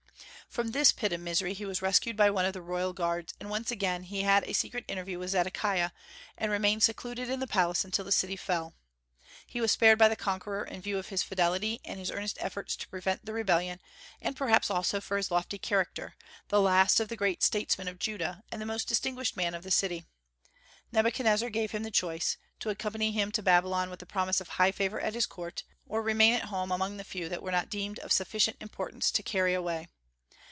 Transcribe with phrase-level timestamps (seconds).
[0.61, 3.49] From this pit of misery he was rescued by one of the royal guards, and
[3.49, 5.91] once again he had a secret interview with Zedekiah,
[6.37, 8.73] and remained secluded in the palace until the city fell.
[9.47, 12.75] He was spared by the conqueror in view of his fidelity and his earnest efforts
[12.75, 13.79] to prevent the rebellion,
[14.21, 16.17] and perhaps also for his lofty character,
[16.49, 19.71] the last of the great statesmen of Judah and the most distinguished man of the
[19.71, 20.03] city.
[20.91, 24.73] Nebuchadnezzar gave him the choice, to accompany him to Babylon with the promise of high
[24.73, 27.99] favor at his court, or remain at home among the few that were not deemed
[27.99, 29.87] of sufficient importance to carry away.